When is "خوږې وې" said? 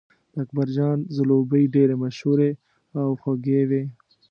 3.21-3.83